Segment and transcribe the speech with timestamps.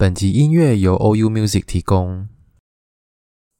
[0.00, 2.26] 本集音乐由 OU Music 提供。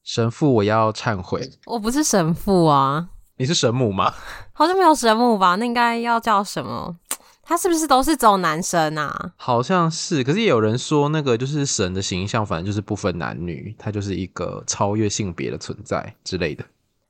[0.02, 3.10] 神父，我要忏悔，我不是神父啊。
[3.36, 4.14] 你是神母吗？
[4.54, 5.56] 好像没有神母吧？
[5.56, 6.96] 那应该要叫什么？
[7.42, 9.32] 他是不是都是走男生啊？
[9.36, 16.64] 好像是，可是也有人说那个就是神的形象，反正就是不分男女，他就是一个超越性别的存在之类的。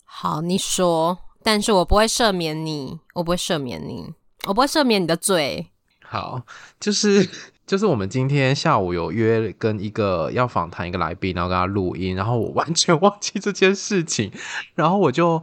[0.04, 4.12] 好，你说，但是我不会赦免你，我不会赦免你，
[4.48, 5.70] 我不会赦免你的罪。
[6.02, 6.42] 好，
[6.80, 7.30] 就是。
[7.70, 14.32] 就是我们今天下午有约跟一个要访谈一个来宾，然后跟他录音，然后我完全忘记这件事情，
[14.74, 15.40] 然后我就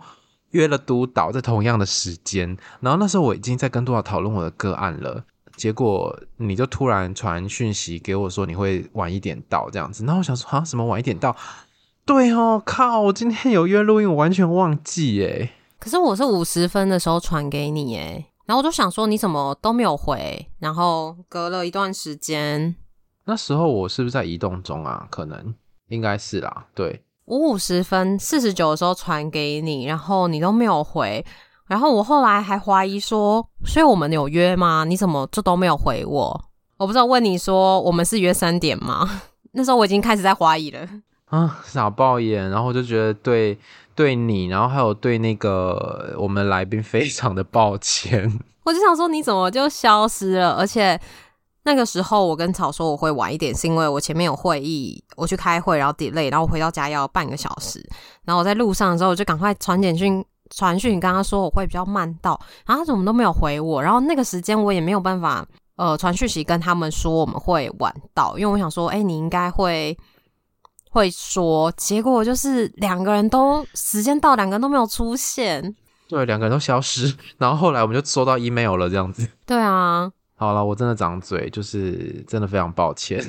[0.50, 5.24] 约了督导在同样的时间，然后那时候我已经在跟督导讨论我的个案了，
[5.56, 11.34] 结果你就突然传讯息给我说你会晚一点到这样子，然后我想说啊，什么晚一点到？
[12.06, 15.52] 对哦，靠，我今天有约录音，我完全忘记耶。
[15.80, 18.26] 可是我是五十分的时候传给你耶。
[18.48, 20.48] 然后我就想说，你怎么都没有回？
[20.60, 22.74] 然后隔了一段时间，
[23.26, 25.06] 那时候我是不是在移动中啊？
[25.12, 25.54] 可能
[25.90, 26.66] 应该是啦。
[26.74, 31.24] 对，我五十分四十九的时候传给你，然后你都没有回。
[31.68, 34.86] 然后我后来还怀疑说，所以我们有约吗？
[34.86, 36.46] 你怎么就都没有回我？
[36.78, 39.24] 我不知道问你说，我们是约三点吗？
[39.52, 40.88] 那时候我已经开始在怀疑了。
[41.26, 42.50] 啊，傻爆眼！
[42.50, 43.60] 然后我就觉得对。
[43.98, 48.32] 对你，然后还有对那个我们来宾非常的抱歉。
[48.64, 50.52] 我就想说你怎么就消失了？
[50.52, 51.00] 而且
[51.64, 57.84] 那个时候我跟草说我会晚一点，是因为我前面有会议，我去开会，然后 delay，然后回到家要半个小时。
[58.24, 63.82] 然后我在路上的时候，我就赶快传简讯传讯，跟他说我会比较慢到，然后他怎么都没有回我。
[63.82, 65.44] 然后那个时间我也没有办法
[65.76, 69.98] 呃传讯息跟他们说我们会晚到，因为我想说，哎，你应该会。
[70.98, 75.76] 会说，结果就是两个人都时间到，两个人都没有出现，
[76.10, 77.16] 对，两个人都消失。
[77.38, 79.28] 然后后来我们就收到 email 了，这样子。
[79.46, 83.24] 对啊，好了，我真的长嘴，就是真的非常抱歉。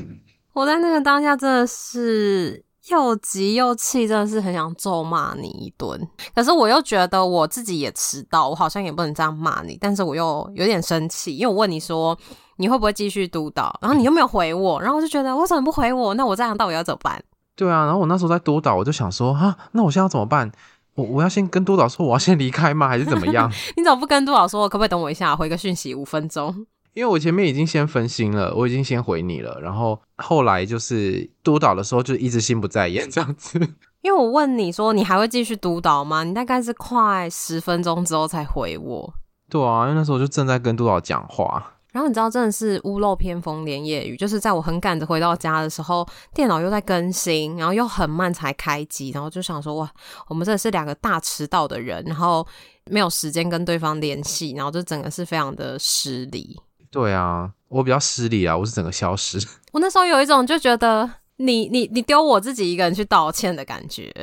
[0.55, 6.09] 我在那个当下真的是又急又气，真的是很想咒骂你一顿。
[6.35, 9.77] 可是我又觉得我自己也迟到，我好像也不能这样骂你。
[9.79, 12.19] 但是我又有点生气，因为我问你说
[12.57, 16.15] 你会不会继续督导，然后你又没有回我，然后我就觉得为什么不回我？
[16.15, 17.23] 那我这样到底要怎么办？
[17.59, 20.49] 对啊，然后我那时候在督导，我就想说，哈，那我现在要怎么办？
[20.95, 22.87] 我我要先跟督导说我要先离开吗？
[22.87, 23.51] 还是怎么样？
[23.77, 24.69] 你怎么不跟督导说？
[24.69, 26.67] 可不可以等我一下，回个讯息五分钟？
[26.95, 33.59] 因为我前面已经先分心了，我已经先回你了，然后后来就是督导的时候就一直心不在焉 这样子。
[34.03, 36.23] 因为我问你说你还会继续督导吗？
[36.23, 39.15] 你大概是快十分钟之后才回我。
[39.51, 41.75] 对啊，因为那时候就正在跟督导讲话。
[41.99, 49.91] 然后你知道，真的是屋漏偏逢连夜雨，就是在我很赶着回到家的时候，电脑又在更新，然后又很慢才开机，然后就想说，哇，
[50.29, 52.47] 我们真的是两个大迟到的人，然后
[52.85, 56.57] 没有时间跟对方联系，然后就整个是非常的失礼。
[56.89, 59.45] 对啊，我比较失礼啊，我是整个消失。
[59.73, 64.15] 我那时候有一种就觉得你你你丢我自己一个人去道歉的感觉，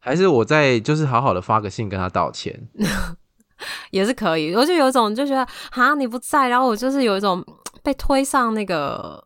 [0.00, 2.68] 还是我在就是好好的发个信跟他道歉。
[3.90, 7.44] 也是可以，我就有一种就觉得啊，你不在，然后我就是有一种
[7.82, 9.22] 被推上那个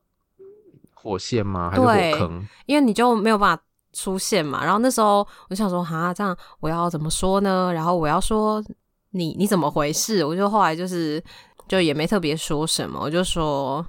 [0.94, 1.70] 火线吗？
[1.70, 2.47] 还是火坑？
[2.66, 4.64] 因为你就没有办法出现嘛。
[4.64, 7.70] 然后那时候我就想说，哈，这样我要怎么说呢？
[7.72, 8.62] 然后我要说
[9.10, 10.24] 你你怎么回事？
[10.24, 11.22] 我就后来就是
[11.68, 13.86] 就也没特别说什么，我就说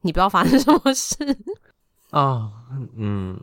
[0.00, 1.16] 你不知道发生什么事
[2.10, 2.52] 啊、哦，
[2.96, 3.38] 嗯，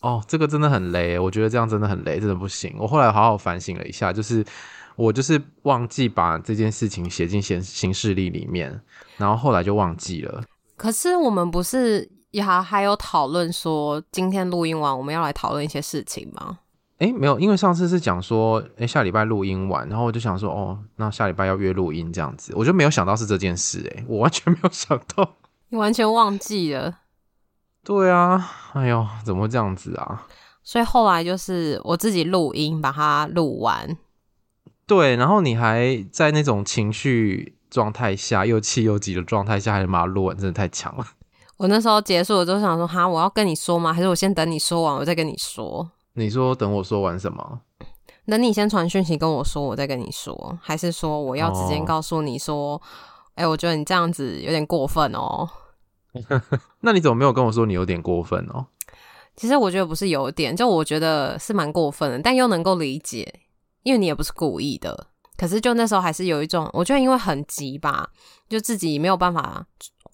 [0.00, 2.76] 哦，这个真的很雷，我觉得这样真的很雷，真的不行。
[2.78, 4.44] 我后来好好反省了一下，就是。
[5.00, 8.78] 我就是忘记把这件事情写进行行事历里面，
[9.16, 10.42] 然后后来就忘记了。
[10.76, 16.58] 可是我们不是也还还有讨论说，今天录音完我们要来讨论一些事情吗？
[16.98, 25.36] 诶，没有，因为上次是讲说，诶，下礼拜录音完，然后我就想说，哦，那下礼拜要约录音这样子，我就没有想到是这件事，诶，我完全没有想到，
[25.70, 26.98] 你完全忘记了。
[27.82, 30.26] 对啊，哎呦，怎么会这样子啊？
[30.62, 33.96] 所以后来就是我自己录音，把它录完。
[34.90, 41.06] 对，然后你还在那种情绪状态下，又气又急的状态下，还把它录完，真的太强了。
[41.58, 43.92] 我那时候结束，我就想说，哈，我要跟你说吗？
[43.92, 45.88] 还是我先等你说完，我再跟你说？
[46.14, 47.60] 你说等我说完什么？
[48.26, 52.82] 等你先传讯息跟我说，我再跟你说，还是说我要直接告诉你说，
[53.36, 55.48] 哎、哦，我觉得你这样子有点过分哦。
[56.82, 58.66] 那你怎么没有跟我说你有点过分哦？
[59.36, 63.32] 其实我觉得不是有点，就我觉得是蛮过分的，但又能够理解，
[63.82, 65.08] 因为你也不是故意的。
[65.36, 68.10] 可是就那时候还是有一种，我觉得因为很急吧，
[68.48, 69.64] 就自己没有办法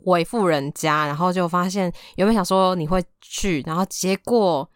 [0.05, 4.71] 回复人家，然后就发现原本想说你会去，然后结果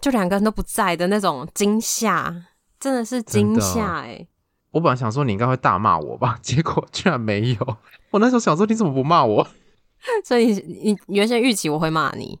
[0.00, 2.32] 就两个人都不在的那种惊吓，
[2.78, 4.28] 真的是惊吓哎！
[4.70, 7.76] 我本来想说你应该会大骂我吧， 结果居然没有。
[8.10, 9.44] 我那时候想说你怎么不骂我？
[10.24, 12.38] 所以你，你原先预期我会骂你？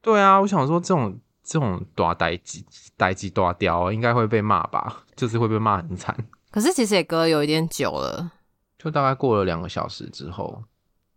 [0.00, 2.64] 对啊，我想说这种这种大呆鸡、
[2.96, 6.16] 呆鸡大条应该会被骂吧，就是会被骂很惨。
[6.50, 8.30] 可是其实也隔了有一点久了，
[8.78, 10.62] 就大概过了两个小时之后。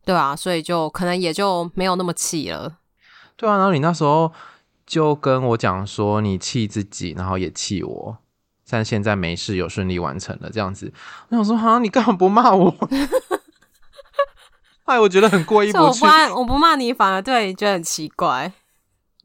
[0.04, 2.78] 对啊，所以就可能也就没有那么气了。
[3.36, 4.32] 对啊，然后你那时候
[4.86, 8.18] 就跟我讲说你气自己，然后也气我，
[8.70, 10.94] 但现在没事，有顺利完成了这样子。
[11.30, 12.74] 我想说，哈，你干嘛不骂我？
[14.86, 15.84] 哎，我觉得很过意不去。
[15.84, 18.54] 我不骂，我不骂你，反而对你觉得很奇怪。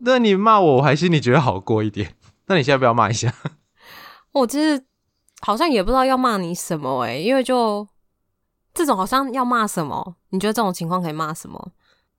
[0.00, 2.14] 那你骂我，我还心里觉得好过一点。
[2.46, 3.32] 那你现在不要骂一下。
[4.32, 4.84] 我其实
[5.40, 7.86] 好像也不知道要骂你什么诶、欸，因为就
[8.72, 10.16] 这种好像要骂什么？
[10.30, 11.72] 你觉得这种情况可以骂什么？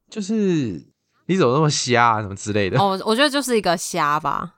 [0.10, 0.34] 就是
[1.28, 2.80] 你怎么那么瞎啊，什么之类的。
[2.80, 4.56] 哦，我觉得就是一个瞎吧，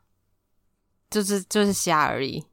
[1.10, 2.44] 就是就是瞎而已。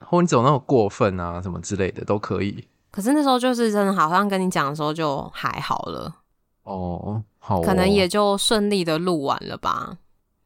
[0.00, 2.68] 或你怎么那么过分啊，什么之类的都可以。
[2.90, 6.16] 可是那时候就是真的，好像跟你讲的时候就还好了
[6.64, 9.98] 哦，好哦，可能也就顺利的录完了吧。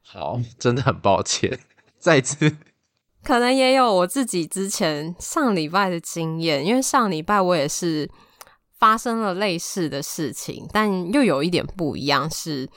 [0.02, 1.58] 好，真的很抱歉，
[1.98, 2.56] 再次。
[3.22, 8.10] 可能也有我自己之前上礼拜的经验，因为上礼拜我也是
[8.78, 12.68] 发生了类似的事情，但又有一点不一样，是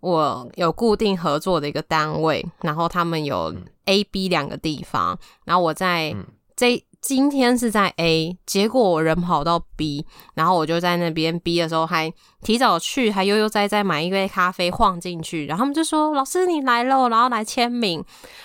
[0.00, 3.54] 我有固定合作的一个单位，然后他们有
[3.84, 6.16] A、B 两个地方，然后我在
[6.56, 6.84] 这。
[7.02, 12.10] 今天是在 A，结果我人跑到 B，然后我就在那边 B 的时候还
[12.42, 17.98] 提早去，还悠悠哉哉买一杯咖啡晃进去，然后他们就说：“老师你来了，然后来签名。”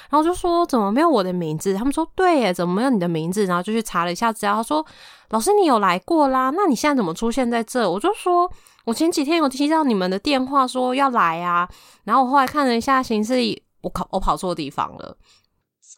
[0.09, 4.83] 然后我就说：“怎么没有我的名字？”他们说：“对耶，怎么没有你的名字？”然后就去查了一下资料，他说
[5.29, 8.51] ：“老师你有来过啦，那你现在怎么出现在这？”我就说
[8.85, 11.69] ：“我前几天有听到你们的电话说要来啊。”
[12.05, 13.35] 然后我后来看了一下形式，
[13.81, 15.15] 我跑我跑错地方了。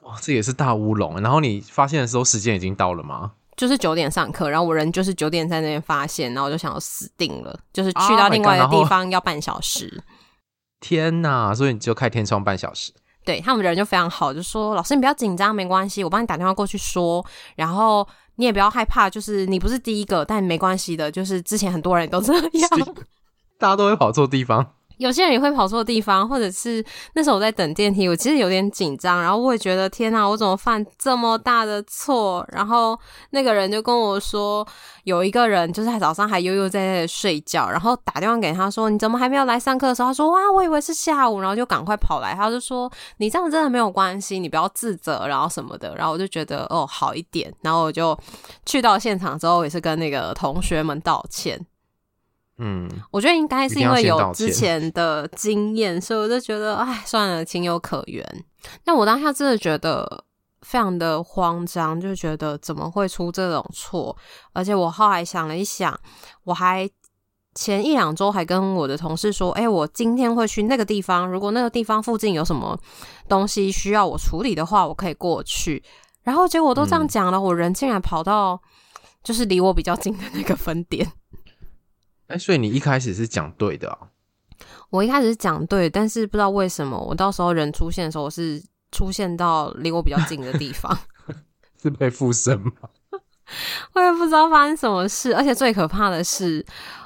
[0.04, 1.20] 哇，这也是大乌龙！
[1.22, 3.34] 然后你发现的时候，时间已经到了吗？
[3.58, 9.92] 就是九点上课，然后我人就是九点在那边发现，然后我就想要死定了，就是去到另外一个地方要半小时。
[9.96, 10.04] Oh、
[10.80, 11.54] 天哪！
[11.54, 12.94] 所以你就开天窗半小时。
[13.26, 17.24] 对，他们人就非常好，就说老师你不要紧张，没关系，我帮你打电话过去说，
[17.58, 22.70] 然后你也不要害怕，就是你不是第一个，但没关系的，就是之前很多人都这样，
[23.60, 24.76] 大家都会跑错地方。
[25.00, 32.46] 有些人也会跑错地方，或者是那时候我在等电梯，我其实有点紧张，然后我也觉得天哪，我怎么犯这么大的错？
[32.52, 33.00] 然后
[33.30, 34.68] 那个人就跟我说，
[35.06, 48.18] 有一个人就是他早上还悠悠在在睡觉，然后打电话给他说，你怎么还没有来上课的时候，他说哇，我以为是下午，然后就赶快跑来，他就说你这样真的没有关系，你不要自责，然后什么的，然后我就觉得哦好一点，然后我就
[48.66, 51.66] 去到现场之后也是跟那个同学们道歉。
[52.62, 58.24] 嗯，我觉得应该是因为有之前的经验，所以我就觉得，哎，算了，情有可原。
[58.84, 60.26] 但我当下真的觉得
[60.62, 64.16] 非常的慌张，就觉得怎么会出这种错？
[64.52, 65.98] 而且我后来想了一想，
[66.44, 66.90] 我还
[67.56, 72.78] 前一两周还跟我的同事说，哎，我今天会去那个地方，如果那个地方附近有什么
[73.30, 75.82] 东西需要我处理的话，我可以过去。
[76.24, 78.62] 然后结果都这样讲了，嗯，我人竟然跑到
[79.24, 81.10] 就是离我比较近的那个分店。
[82.30, 83.98] 哎，所以你一开始是讲对的啊？
[84.90, 90.98] 我一开始是讲对，但是不知道为什么，我到时候人出现的时候，我是出现到离我比较近的地方，
[91.82, 92.72] 是被附身吗？
[93.94, 96.64] 我也不知道发生什么事，而且最可怕的是，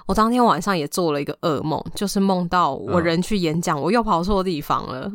[0.08, 5.10] 我当天晚上也做了一个噩梦，就是梦到我人去演讲，嗯，我又跑错地方了。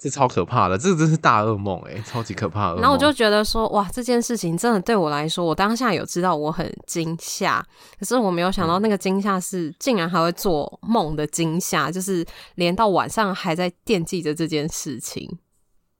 [0.00, 2.80] 这超可怕的，这真是大噩梦哎，超级可怕的。
[2.80, 7.62] 然后我就觉得说，哇，这件事情真的对我来说，我当下有知道我很惊吓，
[7.98, 15.38] 可是我没有想到那个惊吓是竟然还会做梦的惊吓，就是连到晚上还在惦记着这件事情。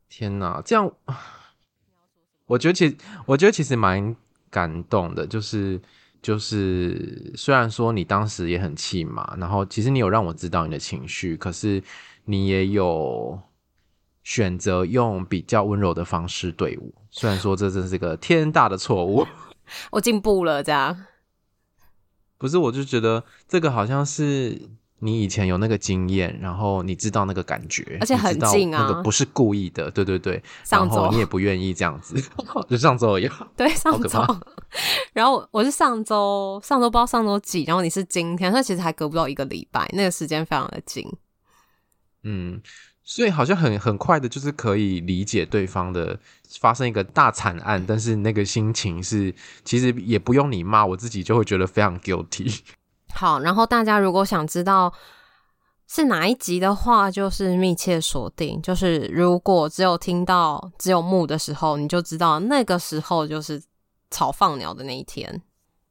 [0.09, 0.91] 天哪，这样，
[2.47, 4.17] 我觉得其实我觉得其实蛮
[4.49, 5.79] 感动的，就是
[6.23, 11.83] 就是虽然说你当时也很气嘛，然后其实你有让我知道你的情绪，可是
[12.25, 13.39] 你也有。
[14.23, 19.27] 选择用比较温柔的方式对我，虽然说这真是个天大的错误。
[19.93, 21.07] 我进步了，这样
[22.37, 22.59] 不是？
[22.59, 24.61] 我就觉得这个好像是
[24.99, 30.43] 你以前有那个经验，然后你知道那个感觉，而且很近啊，那个不是故意的，对对对。
[30.65, 32.15] 上周你也不愿意这样子，
[32.69, 33.31] 就上周而已。
[33.57, 34.21] 对，上周。
[35.15, 41.07] 然后我是上周，上周不知道上周几，然后你是今天，所以其实还隔不到一个礼拜，那个时间非常的近。
[42.25, 42.61] 嗯。
[43.11, 46.17] 所以好像很很快的，就是可以理解对方的
[46.61, 52.61] 发生一个大惨案，但是那个心情是其实也不用你骂，我自己就会觉得非常 guilty。
[53.13, 54.95] 好，然后大家如果想知道
[55.89, 58.63] 是哪一集的话，就是密切锁定。
[58.63, 63.61] 就是如果只有听到只有木的时候，你就知道那个时候就是
[64.13, 65.43] 草放鸟的那一天。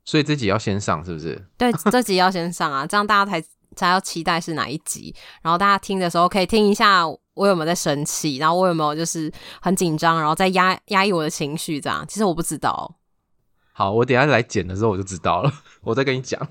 [0.05, 1.45] 所以这集要先上，是不是？
[1.57, 3.45] 对，这集要先上啊，这样大家才。
[3.79, 9.31] 才要期待是哪一集，然后大家听的时候可以听一下我有没有在生气，然后我有没有就是
[9.61, 12.05] 很紧张，然后再压压抑我的情绪这样。
[12.05, 12.95] 其实我不知道。
[13.71, 15.51] 好，我等一下来剪的时候我就知道了，
[15.83, 16.45] 我再跟你讲。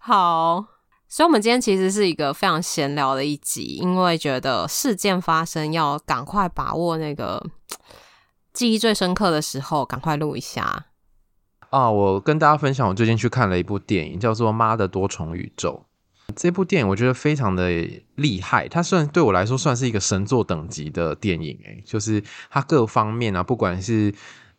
[0.00, 0.64] 好，
[1.08, 7.40] 所以我们今天其实是一个非常闲聊的一集，因为觉得事件发生要赶快把握那个
[8.52, 10.86] 记忆最深刻的时候，赶快录一下。
[11.70, 15.84] 啊，我跟大家分享，我最近去看了一部电影，叫做《妈的多重宇宙》。
[16.34, 17.70] 这部电影我觉得非常的
[18.14, 24.12] 厉害，它算对我来说算是一个神作等级的电影诶，就是它各方面啊，不管是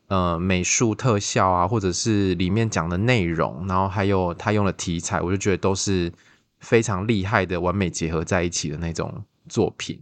[0.07, 6.13] 呃美术特效啊，或者是里面讲的内容，然后还有它用的题材，我就觉得都是
[6.59, 9.99] 非常厉害的，完美结合在一起的那种作品。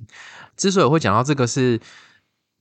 [0.57, 1.79] 之所以会讲到这个，是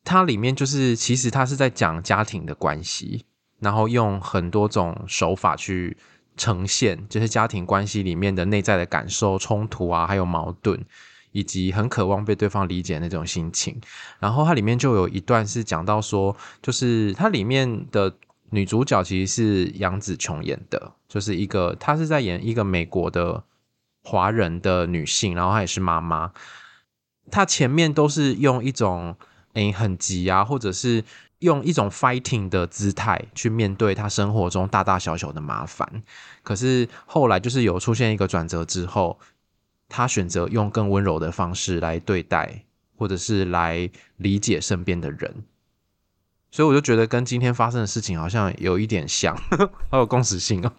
[0.05, 3.25] 它里面就是其实它是在讲家庭的关系，
[3.59, 5.97] 然后用很多种手法去。
[6.37, 10.83] 呈现就是家庭关系里面的内在的感受、冲突啊，还有矛盾，
[11.33, 13.81] 以及很渴望被对方理解那种心情。
[14.19, 18.15] 然后它里面就有一段是讲到说，就是它里面的
[18.51, 23.45] 女主角其实是杨紫琼演的，就是一个她是在演一个美国的
[24.03, 26.33] 华人的女性，然后她也是妈妈。
[27.31, 29.17] 她前面都是用一种
[29.53, 31.05] 诶很急啊，或者是。
[31.43, 36.03] 用一种 fighting 的姿态去面对他生活中大大小小的麻烦，
[36.43, 39.19] 可是后来就是有出现一个转折之后，
[39.89, 42.65] 他选择用更温柔的方式来对待，
[42.97, 45.45] 或者是来理解身边的人，
[46.51, 49.37] 所以我就觉得跟今天发生的事情好像有一点像，
[49.91, 50.73] 好有共识性哦。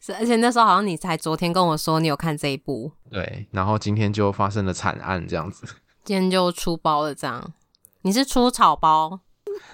[0.00, 5.64] 是，而且那时候好像你才昨天跟我说你有看这一部，对，然后今天就发生了惨案这样子，
[6.02, 7.52] 今天就出包了这样，
[8.00, 9.20] 你是出草包？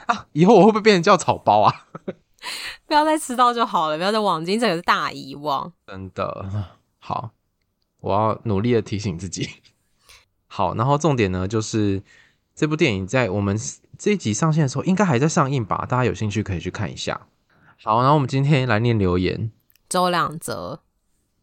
[0.07, 0.26] 啊！
[0.33, 1.87] 以后我会不会变成叫草包啊？
[2.87, 5.73] 不要再迟到就好了，不要再忘记，这个是大遗忘。
[5.87, 6.68] 真的
[6.99, 7.33] 好，
[8.00, 9.49] 我要努力的提醒自己。
[10.47, 12.02] 好，然后重点呢，就是
[12.54, 13.59] 这部电影在我们
[13.99, 15.85] 这一集上线的时候，应该还在上映吧？
[15.88, 17.26] 大家有兴趣可以去看一下。
[17.83, 19.50] 好，然后我们今天来念留言，
[19.88, 20.80] 周两则。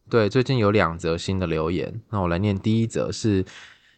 [0.08, 3.44] 对，最近有两则新的留言，那我来念第一则是。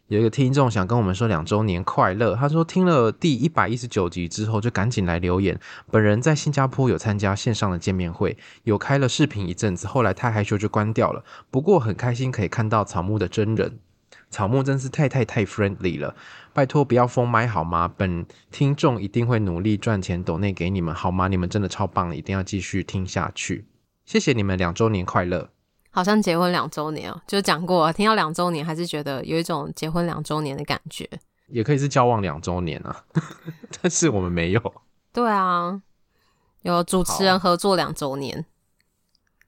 [0.08, 2.34] 有一个听众想跟我们说两周年快乐。
[2.34, 5.60] 他说听了第一百一十九集之后，就赶紧来留言。
[5.90, 11.22] 本人在新加坡有参加线上的见面会，有开了视频一阵子，后来太害羞就关掉了。
[11.50, 13.78] 不过很开心可以看到草木的真人，
[14.30, 16.16] 草木真是太太太 friendly 了。
[16.54, 17.86] 拜托不要封麦好吗？
[17.94, 21.28] 本听众一定会努力赚钱抖内给你们好吗？
[21.28, 23.66] 你们真的超棒，一定要继续听下去。
[24.06, 25.50] 谢谢你们两周年快乐。
[25.90, 31.08] 好像结婚两周年哦，就讲过，听到两周年还是觉得有一种结婚两周年的感觉。
[31.48, 33.04] 也可以是交往两周年啊，
[33.80, 34.74] 但是我们没有。
[35.12, 35.80] 对啊，
[36.62, 38.44] 有主持人合作两周年。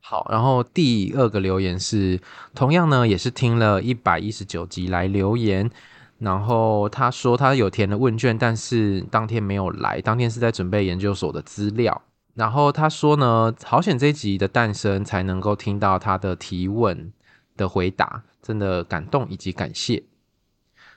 [0.00, 2.18] 好，然后第二个留言是，
[2.54, 5.70] 同样呢也是听了一百一十九集来留言，
[6.18, 12.02] 然后他说他有填了问卷，但是当天没有来，当天是在准备研究所的资料。
[12.34, 17.12] 然后他说呢，好险这一集的诞生才能够听到他的提问
[17.56, 20.02] 的回答，真的感动以及感谢。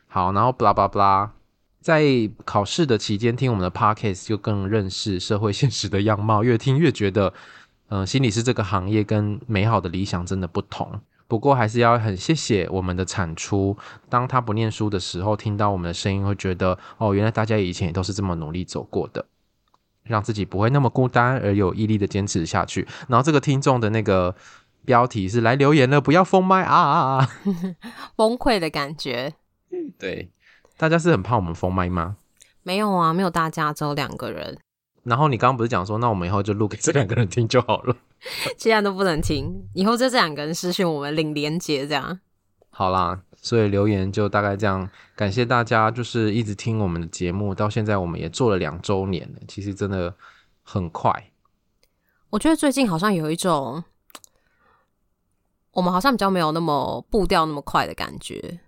[0.07, 1.29] 好，然后 blah blah blah，
[1.81, 2.03] 在
[2.45, 7.33] 考试的期间听我们的 podcast 就更认识社会现实的样貌，越听越觉得，
[7.89, 11.01] 嗯、心理师这个行业跟美好的理想真的不同。
[11.27, 13.75] 不过还是要很谢谢我们的产出，
[14.07, 19.25] 当他不念书的时候，听到我们的声音，会觉得哦，原来大家以前也都是这么努力走过的。
[20.03, 22.87] 让自己不会那么孤单，而有毅力的坚持下去。
[23.07, 24.35] 然后这个听众的那个
[24.85, 27.29] 标题是来留言了，不要封麦啊啊啊！
[28.15, 29.33] 崩溃的感觉。
[29.97, 30.29] 对，
[30.77, 32.17] 大家是很怕我们封麦吗？
[32.63, 34.57] 没有啊，没有大家，只有两个人。
[35.03, 37.95] 然后你刚刚不是讲说，那我们以后就录给这两个人听就好了。
[38.57, 42.19] 现在都不能听，以后就这两个人私讯我们领连接这样。
[42.73, 43.21] 好啦。
[43.37, 50.15] 所以留言就大概这样，感谢大家，就是一直听我们的节目，到现在我们也做了两周年了，其实真的
[50.63, 51.31] 很快。
[52.29, 53.83] 我觉得最近好像有一种，
[55.71, 58.61] 我们好像比较没有那么步调那么快的感觉，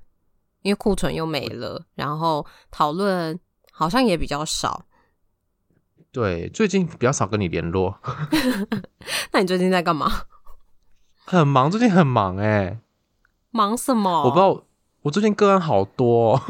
[0.61, 3.39] 因为库存又没了，然后讨论
[3.71, 4.85] 好像也比较少。
[6.11, 7.97] 对，最近比较少跟你联络。
[9.31, 10.11] 那你最近在干嘛？
[11.23, 12.79] 很忙，最近很忙哎、欸。
[13.55, 14.23] 忙什么？
[14.23, 14.61] 我不知道，
[15.03, 16.41] 我最近个案好多哦。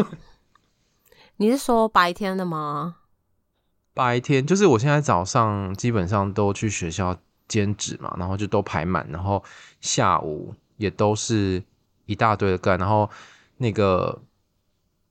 [1.37, 2.95] 你是说白天的吗？
[3.93, 7.15] 白天就是我现在早上基本上都去学校
[7.47, 9.43] 兼职嘛，然后就都排满，然后
[9.79, 11.63] 下午也都是
[12.07, 13.07] 一大堆的个案，然后
[13.57, 14.19] 那个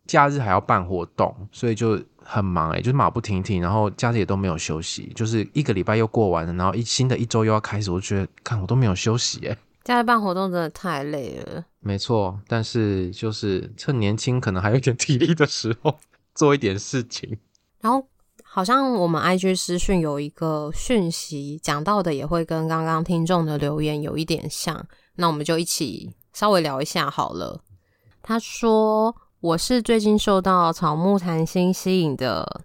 [0.05, 9.59] 假日还要办活动，所以就很忙哎、欸，就是马不停蹄，然后假日也都没有休息，就是一个礼拜又过完了，然后一新的一周又要开始，我就觉得看我都没有休息哎、欸。
[9.85, 15.99] 假日办活动真的太累了，没错，但是就是趁年轻，可能还有点体力的时候
[16.35, 17.39] 做一点事情。
[17.81, 18.09] 然后
[18.43, 24.87] 好像我们 IG 私讯有一个讯息讲到的，也会跟刚刚听众的留言有一点像，
[25.17, 27.61] 那我们就一起稍微聊一下好了。
[28.23, 32.63] 他说：“我是最近受到草木谈心吸引的。”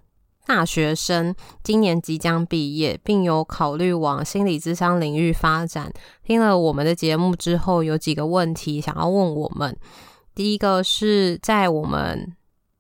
[0.50, 5.94] 大学生今年即将毕业，并有考虑往心理咨商领域发展。
[6.24, 9.78] 听了我们的节目之后，有几个问题想要问我们。
[10.34, 12.34] 第一个是在我们。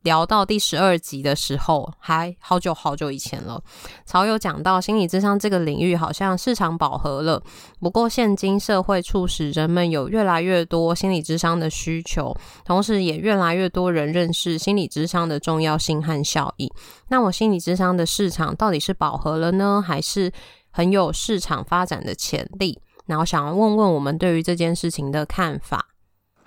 [0.09, 3.61] 聊到第十二集的时候，还好久好久以前了。
[4.07, 7.39] 曹有讲到心理咨商这个领域好像市场饱和了，
[7.79, 12.35] 不过现今社会促使人们有越来越多心理咨商的需求，
[12.65, 16.73] 同时也越来越多人认识心理咨商的重要性和效益。
[17.09, 20.31] 那我心理咨商的市场到底是饱和了呢，还是
[20.71, 22.79] 很有市场发展的潜力？
[23.05, 25.85] 然后想要问问我们对于这件事情的看法。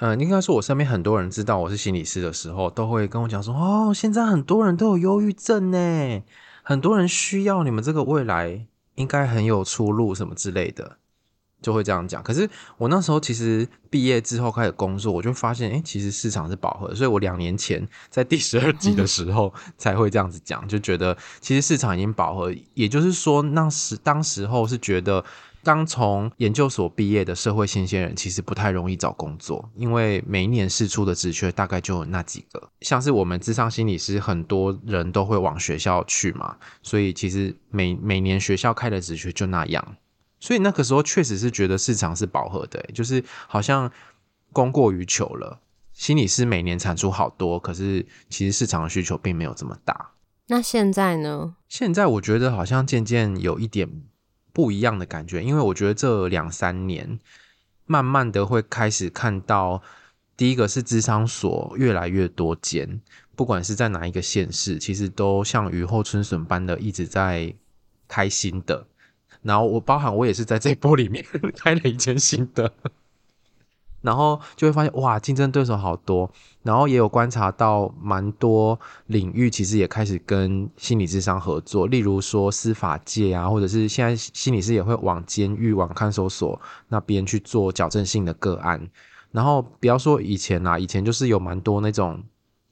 [0.05, 6.23] 嗯，应该说，我身边很多人知道我是心理师的时候，都会跟我讲说：“哦，现在很多人都有忧郁症呢，
[6.65, 8.67] 很多人需要你们这个未来
[8.97, 10.97] 应该很有出路什么之类的，
[11.61, 25.25] 就会这样讲。”可是我那时候其实毕业之后开始工作，我就发现，诶，其实市场是饱和的，所以我两年前在第十二集的时候才会这样子讲，就觉得其实市场已经饱和，也就是说，那时当时候是觉得。
[25.65, 32.71] 刚从研究所毕业的社会新鲜人，其实不太容易找工作，因为每一年释出的职缺大概就那几个。
[32.81, 39.97] 像是我们智商心理师，很多人都会往学校去嘛，所以其实每每年学校开的职缺就那样。
[40.41, 43.89] 所以那个时候确实是觉得市场是饱和的，就是好像
[44.53, 45.61] 供过于求了。
[45.93, 50.11] 心理师每年产出好多，可是其实市场的需求并没有这么大。
[50.49, 51.55] 那现在呢？
[51.69, 53.89] 现在我觉得好像渐渐有一点。
[54.53, 57.19] 不一样的感觉，因为我觉得这两三年，
[57.87, 59.83] 慢慢的会开始看到，
[60.37, 63.01] 第一个是智商所越来越多间，
[63.35, 67.55] 不管是在哪一个县市，其实都像雨后春笋般的一直在
[68.07, 68.87] 开新的。
[69.43, 71.25] 然后我包含我也是在这一波里面
[71.57, 72.73] 开了一间新的。
[74.03, 76.31] 然后就会发现，哇，竞争对手好多。
[76.63, 88.89] 然后也有观察到，蛮多领域其实也开始跟心理智商合作，例如说司法界啊，或者是现在心理师也会往监狱、往看守所那边去做矫正性的个案。
[89.31, 92.23] 然后不要说以前啦，以前就是有蛮多那种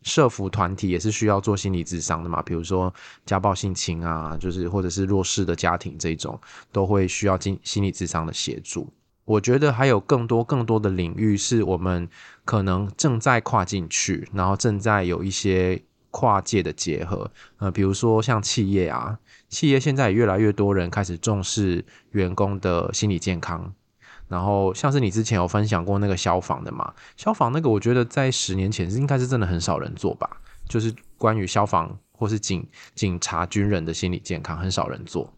[0.02, 2.92] 社福团体也是需要做心理智商的嘛，比如说
[3.24, 6.38] 家暴性侵啊，就是或者是弱势的家庭这种，
[6.70, 8.92] 都会需要进心理智商的协助。
[9.30, 12.08] 我觉得还有更多更多的领域是我们
[12.44, 17.30] 可能正在跨进去，然后正在有一些跨界的结合。
[17.58, 19.16] 呃，比如说像企业啊，
[19.48, 23.72] 企业现在也越来越多人开始重视员工的心理健康。
[24.26, 30.28] 然后像是你之前有分享过那个消防的嘛，消防那个我觉得在十年前应该是真的很少人做吧，
[30.68, 32.66] 就是关于消防或是警
[32.96, 35.32] 警察、军人的心理健康，很少人做。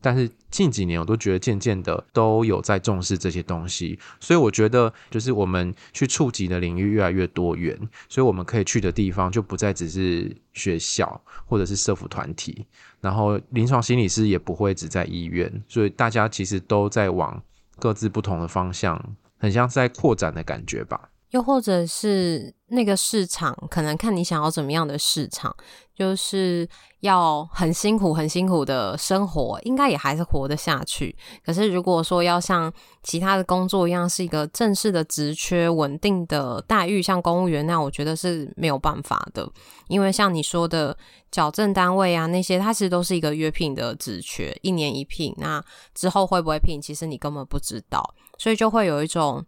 [0.00, 7.76] 但是近几年，我都觉得渐渐的都有在重视这些东西，所以我觉得就是我们去触及的领域越来越多元，
[8.08, 12.64] 所以我们可以去的地方就不再只是学校或者是社福团体，
[13.00, 17.42] 然后临床心理师也不会只在医院，所以大家其实都在往
[17.78, 21.10] 各自不同的方向，很像是在扩展的感觉吧。
[21.30, 25.54] 又或者是那个市场，可能看你想要怎么样的市场，
[25.94, 26.68] 就是
[27.00, 31.16] 要很辛苦、很辛苦的生活，应该也还是活得下去。
[31.44, 39.50] 可是如果说要像其他的工作一样，是一个正式的职缺、稳定的待遇，像公务员那样，我觉得是没有办法的。
[39.88, 40.96] 因为像你说的
[41.30, 49.44] 矫正单位啊，那些它其实都是一个约聘的职缺，一年一聘，那之后会不会聘，其实你根本不知道，所以就会有一种。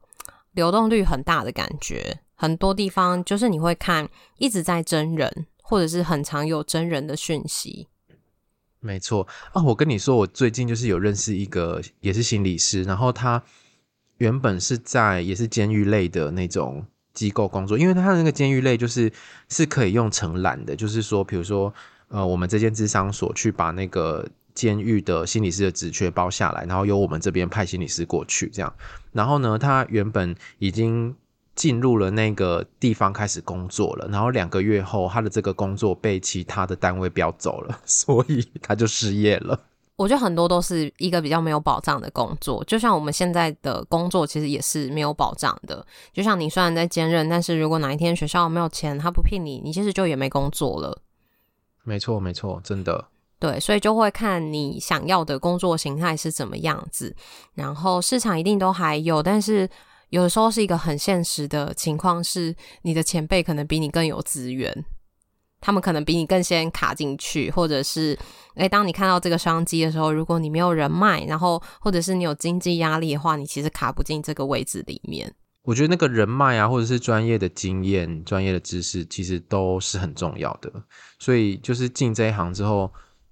[0.55, 7.87] 流动率很大的感觉，很多地方就是你会看一直在真人，或者是很常有真人的讯息。
[8.79, 13.43] 没错啊，我跟你说，我最近就是有认识一个也是心理师，然后他
[14.17, 19.13] 原本是在也是监狱类的那种机构工作，因为他的那个监狱类就是
[19.51, 21.71] 是可以用承揽的，就是说，比如说
[22.09, 24.27] 呃，我们这间智商所去把那个。
[24.53, 28.75] 监狱的心理师的职缺包下来，然后由我们这边派心理师过去，这样。
[29.13, 31.15] 然后呢，他原本已经
[31.61, 39.61] 进入了那个地方开始工作了，然后两个月后，他的这个工作被其他的单位标走了， 所以他就失业了。
[39.97, 45.87] 我觉得很多都是一个比较没有保障的工作，就像我们现在的工作其实也是没有保障的。
[46.15, 51.03] 就像你虽然在兼任，但是如果哪一天学校没有钱，他不聘你，你其实就也没工作了。
[51.85, 53.09] 没错，没错，真的。
[53.39, 57.15] 对，所以就会看你想要的工作形态是怎么样子，
[57.53, 59.69] 然后市场一定都还有，但是
[60.11, 64.85] 有的时候是一个很现实的情况，是你的前辈可能比你更有资源。
[65.61, 68.19] 他们可能比你更先卡进去，或者是，
[68.55, 75.35] 诶，当你看到这个商机的时候，如果你没有人脉，然后或者是你有经济压力的话，你其实卡不进这个位置里面。
[75.63, 80.73] 我觉得那个人脉啊，或者是专业的经验、专业的知识，其实都是很重要的。
[81.19, 82.91] 所以就是进这一行之后。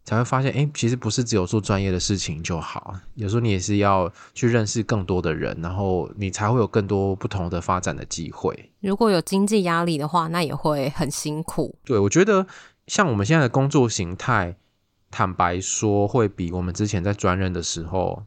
[0.08, 8.70] 才会发现，哎，其实不是只有做专业的事情就好，有时候你也是要去认识更多的人，然后你才会有更多不同的发展的机会。
[8.80, 11.76] 如果有经济压力的话，那也会很辛苦。
[11.84, 12.46] 对，我觉得
[12.86, 14.56] 像我们现在的工作形态，
[15.10, 18.24] 坦白说，会比我们之前在专任的时候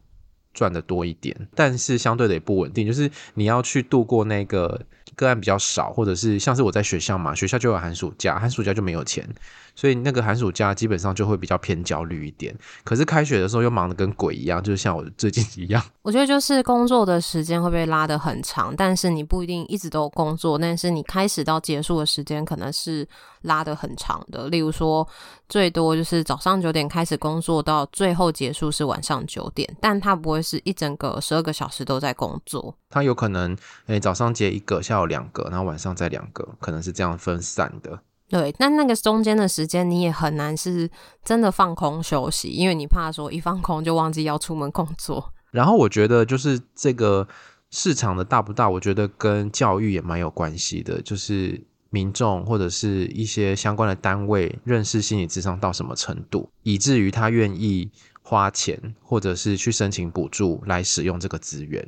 [0.53, 4.85] 赚的多一点，但是相对的也不稳定，就是你要去度过那个
[5.21, 9.27] 个案比较少，或者是像是我在学校嘛，学校就有寒暑假，寒暑假就没有钱。
[9.73, 12.53] 所以那个寒暑假基本上就会比较偏焦虑一点，
[12.83, 15.81] 可是开学的时候又忙得跟鬼一样，就是像我最近一样。
[16.01, 23.07] 我觉得就是工作的时间会被拉得很长，但是你不一定一直都有工作，但是你开始到结束的时间可能是
[23.43, 24.49] 拉得很长的。
[24.49, 25.07] 例如说，
[25.47, 32.75] 最多就是早上九点开始工作，到最后结束是晚上九点，但它不会是一整个十二个小时都在工作。
[32.89, 33.55] 它有可能，
[33.85, 38.01] 诶，早上接一个，下午两个，然后晚上再两个，可能是这样分散的。
[38.27, 40.89] 对，但那个中间的时间你也很难是
[41.23, 45.33] 真的放空休息，因为你怕说一放空就忘记要出门工作。
[45.51, 47.27] 然后我觉得就是这个
[47.69, 61.85] 市场的大不大，我觉得跟教育也蛮有关系的，就是民众或者是一些相关的单位认识心理智商到什么程度，以至于他愿意花钱或者是去申请补助来使用这个资源。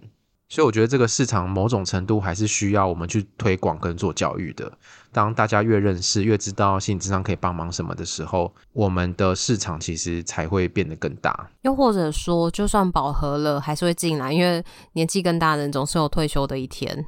[0.53, 4.71] 所以我觉得这个市场某种程度还是需要我们去推广跟做教育的。
[5.11, 11.49] 当大家越认识、越知道心理智商可以帮忙什么的时候，我们的市场其实才会变得更大。
[11.63, 17.03] 又或者说，就算饱和了，还是会进来，因为年纪更大的人总是有退休的一天，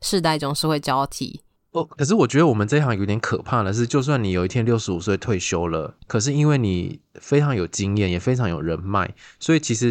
[0.00, 1.40] 世代总是会交替。
[1.72, 9.82] 哦，可是我觉得我们这一行有点可怕的是，就算你有一天六十五岁退休了，可是因为你非常有经验，也非常有人脉，所以其实